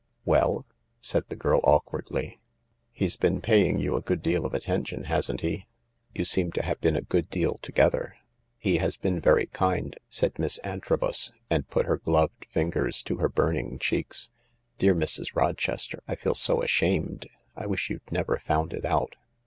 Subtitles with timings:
[0.25, 0.65] "Well?"
[0.99, 2.39] said the girl awkwardly."
[2.91, 5.67] He's been paying you a good deal of attention, hasn't he?
[6.11, 8.15] You seem to have been a good deal together.""
[8.57, 13.29] He has been very kind," said Miss Antrobus, and put her gloved fingers to her
[13.29, 14.31] burning cheeks.
[14.79, 15.35] "Dear Mrs.
[15.35, 19.13] Rochester— I feel so ashamed, I wish you'd never founds it out."